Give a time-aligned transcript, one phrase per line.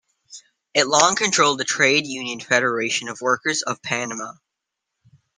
[0.73, 4.33] It long controlled the Trade Union Federation of Workers of Panama.